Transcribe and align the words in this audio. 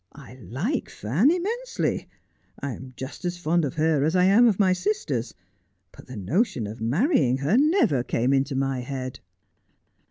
'I 0.29 0.33
like 0.41 0.89
Fan 0.89 1.29
immensely. 1.29 2.09
I 2.59 2.71
am 2.71 2.93
just 2.97 3.23
as 3.23 3.37
fond 3.37 3.63
of 3.63 3.75
her 3.75 4.03
as 4.03 4.15
I 4.15 4.23
am 4.23 4.47
of 4.47 4.57
my 4.57 4.73
sisters, 4.73 5.35
but 5.91 6.07
the 6.07 6.17
notion 6.17 6.65
of 6.65 6.81
marrying 6.81 7.37
her 7.37 7.55
never 7.55 8.01
came 8.01 8.33
into 8.33 8.55
my 8.55 8.79
head.' 8.79 9.19